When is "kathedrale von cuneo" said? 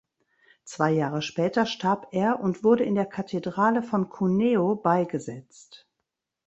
3.05-4.75